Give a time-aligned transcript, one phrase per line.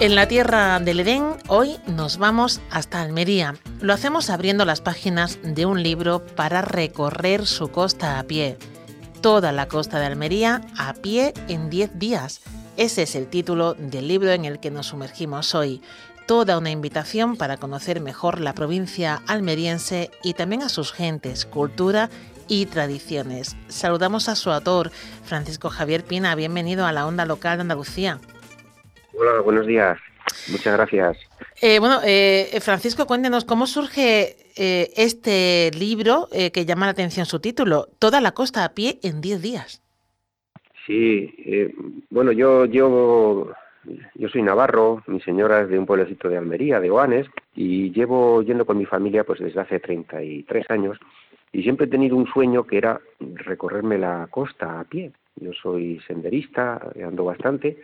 [0.00, 3.56] En la tierra del Edén, hoy nos vamos hasta Almería.
[3.82, 8.56] Lo hacemos abriendo las páginas de un libro para recorrer su costa a pie.
[9.20, 12.40] Toda la costa de Almería a pie en 10 días.
[12.78, 15.82] Ese es el título del libro en el que nos sumergimos hoy.
[16.26, 22.08] Toda una invitación para conocer mejor la provincia almeriense y también a sus gentes, cultura
[22.48, 23.54] y tradiciones.
[23.68, 24.92] Saludamos a su autor,
[25.24, 26.34] Francisco Javier Pina.
[26.36, 28.18] Bienvenido a la Onda Local de Andalucía.
[29.12, 29.98] Hola, buenos días.
[30.50, 31.18] Muchas gracias.
[31.60, 37.40] Eh, bueno, eh, Francisco, cuéntenos cómo surge eh, este libro que llama la atención su
[37.40, 39.82] título, Toda la costa a pie en 10 días.
[40.86, 41.32] Sí,
[42.10, 43.52] bueno, yo, yo,
[44.14, 48.42] yo soy navarro, mi señora es de un pueblecito de Almería, de Oanes, y llevo
[48.42, 50.98] yendo con mi familia pues desde hace 33 años,
[51.52, 55.12] y siempre he tenido un sueño que era recorrerme la costa a pie.
[55.36, 57.78] Yo soy senderista, ando bastante,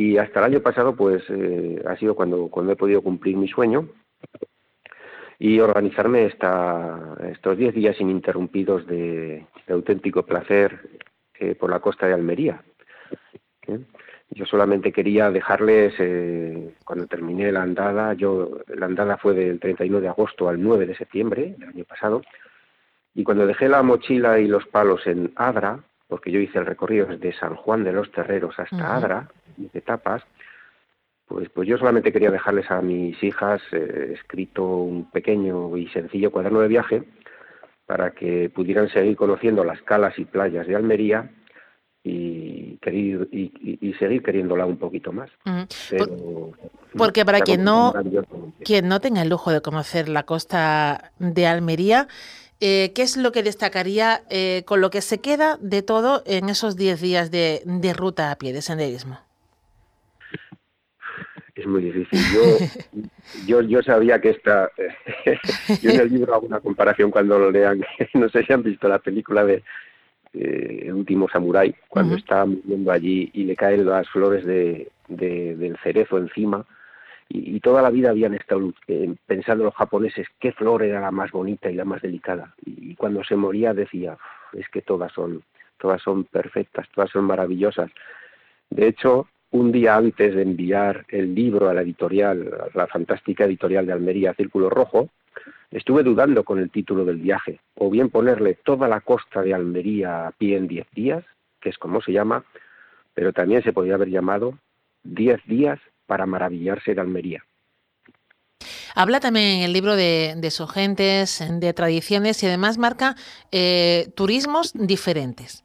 [0.00, 3.48] y hasta el año pasado, pues eh, ha sido cuando, cuando he podido cumplir mi
[3.48, 3.86] sueño
[5.38, 10.80] y organizarme esta, estos 10 días ininterrumpidos de, auténtico placer
[11.38, 12.62] eh, por la costa de Almería.
[13.66, 13.78] ¿Eh?
[14.30, 15.94] Yo solamente quería dejarles,
[16.84, 20.96] cuando terminé la andada, yo la andada fue del 31 de agosto al 9 de
[20.96, 22.22] septiembre del año pasado,
[23.12, 27.06] y cuando dejé la mochila y los palos en Adra, porque yo hice el recorrido
[27.06, 29.28] desde San Juan de los Terreros hasta Adra,
[29.72, 30.22] etapas,
[31.26, 36.32] pues, pues yo solamente quería dejarles a mis hijas eh, escrito un pequeño y sencillo
[36.32, 37.04] cuaderno de viaje
[37.86, 41.30] para que pudieran seguir conociendo las calas y playas de Almería
[42.02, 45.30] y, y, seguir queriéndola un poquito más.
[46.96, 47.92] Porque para quien no,
[48.64, 52.08] quien no tenga el lujo de conocer la costa de Almería,
[52.60, 56.48] eh, ¿qué es lo que destacaría eh, con lo que se queda de todo en
[56.48, 59.18] esos 10 días de, de ruta a pie, de senderismo?
[61.70, 62.18] Muy difícil.
[62.34, 63.00] Yo,
[63.46, 64.70] yo, yo sabía que esta,
[65.82, 68.88] yo en el libro hago una comparación cuando lo lean, no sé si han visto
[68.88, 69.62] la película de
[70.32, 76.18] El último samurái, cuando está viviendo allí y le caen las flores de, del cerezo
[76.18, 76.64] encima,
[77.32, 81.30] y, toda la vida habían estado eh, pensando los japoneses qué flor era la más
[81.30, 84.18] bonita y la más delicada, y, cuando se moría decía,
[84.52, 85.42] es que todas son,
[85.78, 87.90] todas son perfectas, todas son maravillosas.
[88.70, 93.44] De hecho, un día antes de enviar el libro a la editorial, a la fantástica
[93.44, 95.08] editorial de Almería, Círculo Rojo,
[95.70, 100.28] estuve dudando con el título del viaje, o bien ponerle toda la costa de Almería
[100.28, 101.24] a pie en diez días,
[101.60, 102.44] que es como se llama,
[103.14, 104.58] pero también se podría haber llamado
[105.02, 107.42] Diez días para maravillarse de Almería.
[108.94, 113.16] Habla también el libro de, de sus gentes, de tradiciones y además marca
[113.50, 115.64] eh, turismos diferentes.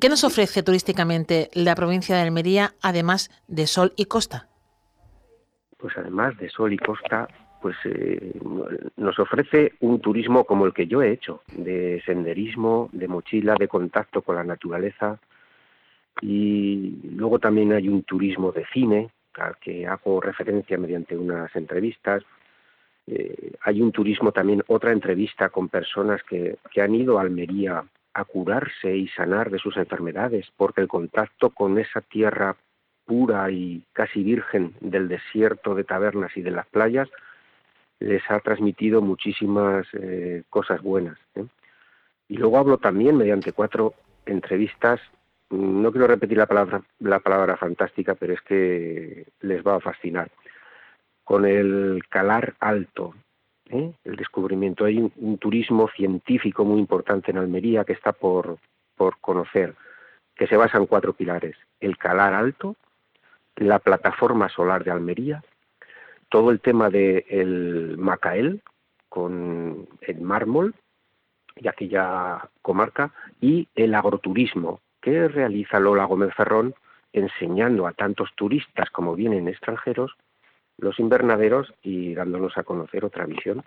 [0.00, 4.48] ¿Qué nos ofrece turísticamente la provincia de Almería, además de sol y costa?
[5.78, 7.28] Pues además de sol y costa,
[7.62, 8.38] pues eh,
[8.96, 13.68] nos ofrece un turismo como el que yo he hecho, de senderismo, de mochila, de
[13.68, 15.18] contacto con la naturaleza.
[16.20, 22.22] Y luego también hay un turismo de cine, al que hago referencia mediante unas entrevistas.
[23.06, 27.84] Eh, hay un turismo también, otra entrevista con personas que, que han ido a Almería
[28.16, 32.56] a curarse y sanar de sus enfermedades, porque el contacto con esa tierra
[33.04, 37.10] pura y casi virgen del desierto de tabernas y de las playas
[38.00, 41.18] les ha transmitido muchísimas eh, cosas buenas.
[41.34, 41.44] ¿eh?
[42.28, 43.92] Y luego hablo también mediante cuatro
[44.24, 44.98] entrevistas,
[45.50, 50.30] no quiero repetir la palabra, la palabra fantástica, pero es que les va a fascinar,
[51.22, 53.14] con el calar alto,
[53.70, 53.92] ¿eh?
[54.04, 54.84] el descubrimiento.
[54.84, 58.58] Hay un, turismo científico muy importante en Almería que está por,
[58.96, 59.74] por conocer,
[60.34, 61.56] que se basa en cuatro pilares.
[61.80, 62.76] El calar alto,
[63.56, 65.42] la plataforma solar de Almería,
[66.28, 68.62] todo el tema del el Macael
[69.08, 70.74] con el mármol
[71.54, 76.74] y aquella comarca y el agroturismo que realiza Lola Gómez Ferrón
[77.12, 80.16] enseñando a tantos turistas como vienen extranjeros
[80.78, 83.64] los invernaderos y dándonos a conocer otra visión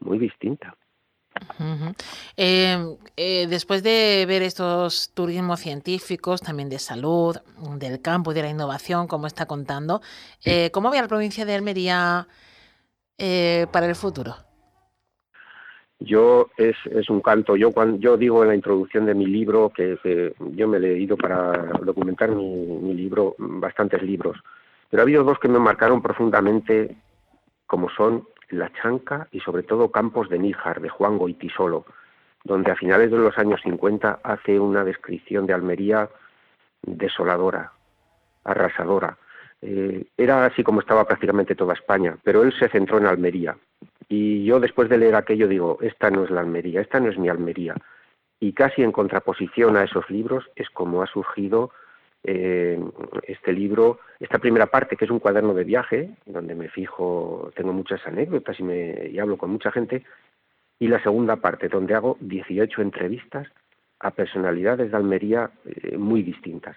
[0.00, 0.76] muy distinta.
[2.36, 7.36] Em, eh, después de ver estos turismos científicos, también de salud,
[7.76, 10.00] del campo y de la innovación, como está contando,
[10.44, 12.26] eh, ¿cómo ve la provincia de Almería
[13.18, 14.34] eh, para el futuro?
[16.00, 17.56] Yo es, es un canto.
[17.56, 19.98] Yo cuando yo digo en la introducción de mi libro que,
[20.54, 21.52] yo me he leído para
[21.82, 24.36] documentar mi, mi, libro bastantes libros,
[24.90, 26.96] pero ha habido dos que me marcaron profundamente,
[27.66, 31.84] como son La Chanca y sobre todo Campos de Níjar de Juan Goitisolo,
[32.44, 36.08] donde a finales de los años 50 hace una descripción de Almería
[36.82, 37.72] desoladora,
[38.44, 39.18] arrasadora.
[39.60, 43.56] Eh, era así como estaba prácticamente toda España, pero él se centró en Almería
[44.08, 47.18] y yo después de leer aquello digo, esta no es la Almería, esta no es
[47.18, 47.74] mi Almería.
[48.40, 51.70] Y casi en contraposición a esos libros es como ha surgido
[52.24, 52.80] eh,
[53.22, 57.72] este libro, esta primera parte que es un cuaderno de viaje, donde me fijo, tengo
[57.72, 60.04] muchas anécdotas y, me, y hablo con mucha gente,
[60.78, 63.48] y la segunda parte, donde hago 18 entrevistas
[64.00, 66.76] a personalidades de Almería eh, muy distintas,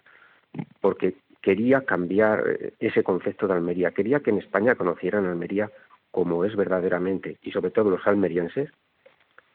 [0.80, 5.70] porque quería cambiar eh, ese concepto de Almería, quería que en España conocieran Almería
[6.12, 8.70] como es verdaderamente, y sobre todo los almerienses,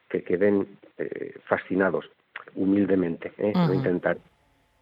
[0.08, 2.10] que queden eh, fascinados
[2.54, 3.52] humildemente, ¿eh?
[3.54, 4.18] no intentar.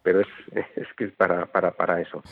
[0.05, 0.27] Pero es,
[0.77, 2.23] es que es para, para, para eso.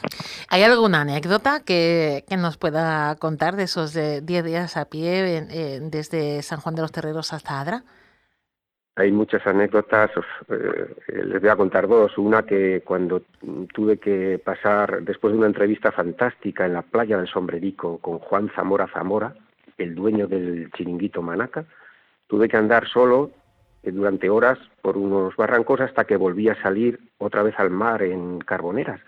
[0.48, 6.42] ¿Hay alguna anécdota que, que nos pueda contar de esos 10 días a pie desde
[6.44, 7.84] San Juan de los Terreros hasta Adra?
[8.96, 10.12] Hay muchas anécdotas,
[10.50, 12.16] eh, les voy a contar dos.
[12.20, 13.24] Una que cuando
[13.74, 18.52] tuve que pasar, después de una entrevista fantástica en la playa del Sombrerico con Juan
[18.56, 19.34] Zamora Zamora,
[19.80, 21.66] el dueño del chiringuito Manaca,
[22.28, 23.32] tuve que andar solo
[23.82, 28.04] eh, durante horas por unos barrancos hasta que volví a salir otra vez al mar
[28.04, 29.02] en Carboneras.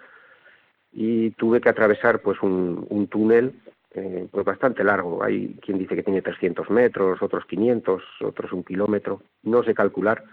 [0.91, 3.53] Y tuve que atravesar pues un, un túnel
[3.93, 5.23] eh, pues bastante largo.
[5.23, 9.21] Hay quien dice que tiene 300 metros, otros 500, otros un kilómetro.
[9.43, 10.23] No sé calcular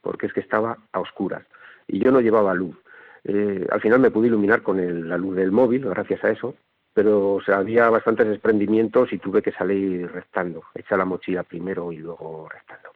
[0.00, 1.42] porque es que estaba a oscuras
[1.86, 2.76] y yo no llevaba luz.
[3.24, 6.54] Eh, al final me pude iluminar con la luz del móvil, gracias a eso,
[6.94, 12.48] pero había bastantes desprendimientos y tuve que salir restando, echar la mochila primero y luego
[12.48, 12.90] restando.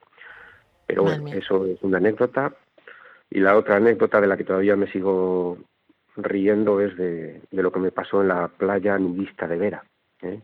[0.87, 2.53] Pero bueno, eso es una anécdota.
[3.35, 5.57] Y la otra anécdota de la que todavía me sigo
[6.17, 9.85] riendo es de, de lo que me pasó en la playa nudista de Vera.
[10.21, 10.41] ¿eh?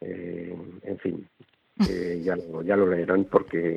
[0.00, 1.28] Eh, en fin,
[2.24, 3.76] ya, lo, ya lo leerán porque...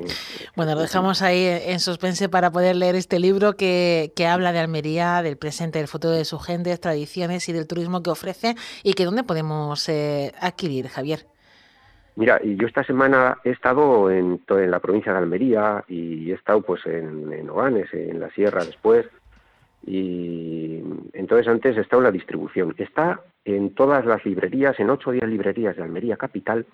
[0.56, 4.60] Bueno, lo dejamos ahí en suspense para poder leer este libro que, que habla de
[4.60, 8.94] Almería, del presente, del futuro de sus gentes, tradiciones y del turismo que ofrece y
[8.94, 11.26] que dónde podemos eh, adquirir, Javier.
[12.20, 16.60] Mira, yo esta semana he estado en, en la provincia de Almería y he estado
[16.60, 19.06] pues en, en Oganes, en la sierra después,
[19.86, 20.82] y
[21.14, 22.74] entonces antes está en la distribución.
[22.76, 26.66] Está en todas las librerías, en ocho o diez librerías de Almería Capital,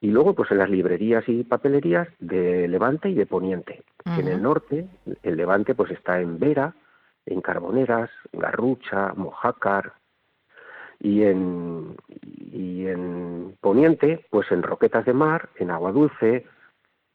[0.00, 3.82] y luego pues en las librerías y papelerías de Levante y de Poniente.
[4.04, 4.86] En el norte,
[5.24, 6.76] el Levante pues está en Vera,
[7.26, 9.94] en Carboneras, Garrucha, Mojácar,
[11.04, 11.96] y en,
[12.50, 16.46] y en Poniente, pues en Roquetas de Mar, en Agua Dulce,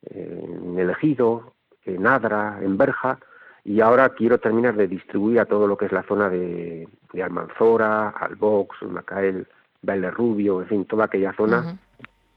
[0.04, 1.56] en El Ejido,
[1.86, 3.18] en Adra, en Berja,
[3.66, 6.88] y ahora quiero terminar de distribuir a todo lo que es la zona de,
[7.20, 9.48] Almanzora, Albox, Macael,
[9.82, 11.76] Baile Rubio, en fin, toda aquella zona.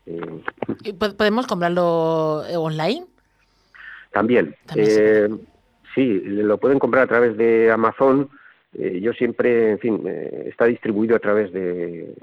[0.07, 3.05] Eh, ¿Podemos comprarlo eh, online?
[4.11, 4.57] También.
[4.75, 5.29] Eh,
[5.95, 8.31] sí, lo pueden comprar a través de Amazon.
[8.75, 10.03] Yo siempre, en fin,
[10.47, 12.15] está distribuido a través de,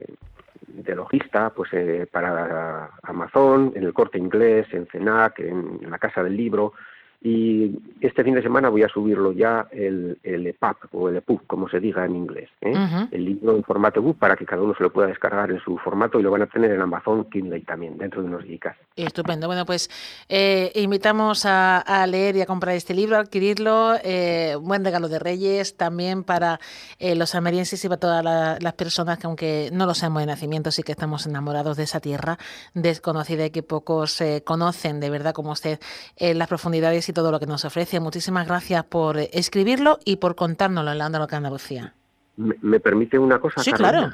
[0.68, 1.70] de logista, pues
[2.12, 6.74] para Amazon, en el corte inglés, en CENAC, en la Casa del Libro.
[7.22, 11.46] Y este fin de semana voy a subirlo ya el, el EPUB o el EPUB,
[11.48, 12.74] como se diga en inglés, ¿eh?
[13.12, 15.78] el libro en formato EPUB para que cada uno se lo pueda descargar en su
[15.80, 18.74] formato y lo van a tener en Amazon Kindle también, dentro de unos días.
[18.96, 19.48] Estupendo.
[19.48, 19.90] Bueno, pues
[20.30, 23.96] eh, invitamos a, leer y a comprar este libro, a adquirirlo.
[24.02, 26.62] Eh, buen regalo de Reyes también para
[27.00, 28.24] los almerienses y para todas
[28.62, 32.00] las personas que, aunque no lo seamos de nacimiento, sí que estamos enamorados de esa
[32.00, 32.38] tierra
[32.74, 35.80] desconocida y que pocos conocen de verdad como usted
[36.18, 38.00] las profundidades y todo lo que nos ofrece.
[38.00, 41.94] Muchísimas gracias por escribirlo y por contárnoslo en la Onda Local Andalucía.
[42.38, 43.62] ¿Me, permite una cosa?
[43.62, 44.14] Sí, claro.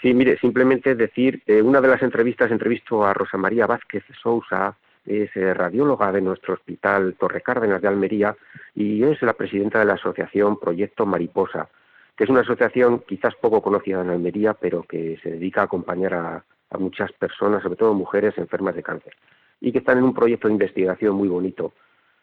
[0.00, 4.76] Sí, mire, simplemente decir, eh, una de las entrevistas entrevistó a Rosa María Vázquez Sousa,
[5.04, 8.36] es eh, radióloga de nuestro hospital Torre Cárdenas de Almería
[8.74, 11.68] y es la presidenta de la asociación Proyecto Mariposa,
[12.16, 16.14] que es una asociación quizás poco conocida en Almería, pero que se dedica a acompañar
[16.14, 19.16] a muchas personas, sobre todo mujeres enfermas de cáncer,
[19.60, 21.72] y que están en un proyecto de investigación muy bonito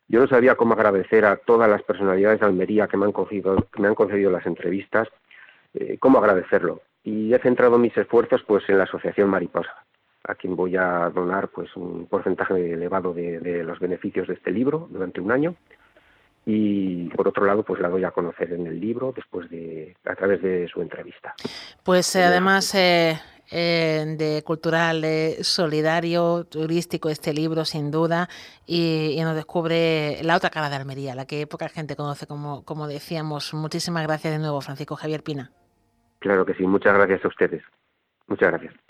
[0.08, 3.68] yo no sabía cómo agradecer a todas las personalidades de Almería que me han concedido,
[3.72, 5.08] que me han concedido las entrevistas,
[5.74, 6.82] eh, cómo agradecerlo.
[7.04, 9.74] Y he centrado mis esfuerzos pues en la Asociación Mariposa.
[10.24, 14.88] a quien voy a donar pues un porcentaje elevado de, los beneficios de este libro
[14.92, 15.56] durante un año
[16.46, 20.16] y por otro lado pues la doy a conocer en el libro después de a
[20.16, 21.34] través de su entrevista
[21.84, 23.18] pues eh, además eh,
[23.52, 25.06] eh, de cultural
[25.42, 28.30] solidario turístico este libro sin duda
[28.66, 32.88] y, nos descubre la otra cara de Almería la que poca gente conoce como como
[32.88, 33.54] decíamos.
[33.54, 35.52] Muchísimas gracias de nuevo Francisco Javier Pina.
[36.20, 37.64] Claro que sí muchas gracias a ustedes.
[38.28, 38.87] Muchas gracias